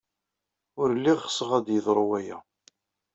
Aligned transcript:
Ur 0.79 0.89
lliɣ 0.97 1.19
ɣseɣ 1.27 1.49
ad 1.57 1.67
yeḍru 1.71 2.03
waya. 2.09 2.37